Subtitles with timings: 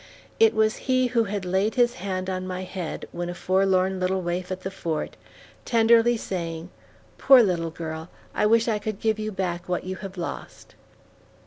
[0.39, 4.23] It was he who had laid his hand on my head, when a forlorn little
[4.23, 5.15] waif at the Fort,
[5.63, 6.71] tenderly saying,
[7.19, 10.73] "Poor little girl, I wish I could give back what you have lost!"